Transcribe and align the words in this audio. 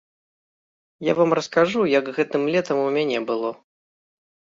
Я 1.09 1.13
вам 1.19 1.35
раскажу, 1.41 1.79
як 1.99 2.11
гэтым 2.19 2.51
летам 2.59 2.77
у 2.89 2.91
мяне 2.99 3.25
было. 3.33 3.57